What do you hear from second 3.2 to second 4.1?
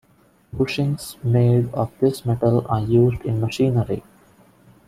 in machinery.